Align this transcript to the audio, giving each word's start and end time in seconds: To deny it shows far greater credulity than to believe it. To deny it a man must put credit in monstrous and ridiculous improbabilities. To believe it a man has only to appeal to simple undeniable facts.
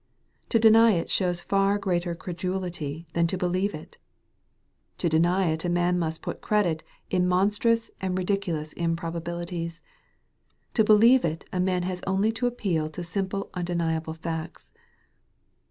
To 0.49 0.57
deny 0.57 0.93
it 0.93 1.11
shows 1.11 1.41
far 1.41 1.77
greater 1.77 2.15
credulity 2.15 3.05
than 3.13 3.27
to 3.27 3.37
believe 3.37 3.75
it. 3.75 3.99
To 4.97 5.07
deny 5.07 5.49
it 5.51 5.63
a 5.63 5.69
man 5.69 5.99
must 5.99 6.23
put 6.23 6.41
credit 6.41 6.83
in 7.11 7.27
monstrous 7.27 7.91
and 8.01 8.17
ridiculous 8.17 8.73
improbabilities. 8.73 9.83
To 10.73 10.83
believe 10.83 11.23
it 11.23 11.45
a 11.53 11.59
man 11.59 11.83
has 11.83 12.01
only 12.07 12.31
to 12.31 12.47
appeal 12.47 12.89
to 12.89 13.03
simple 13.03 13.51
undeniable 13.53 14.15
facts. 14.15 14.71